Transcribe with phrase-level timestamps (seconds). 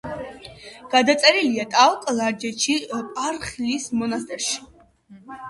[0.93, 2.79] გადაწერილია ტაო–კლარჯეთში,
[3.19, 4.59] პარხლის მონასტერში.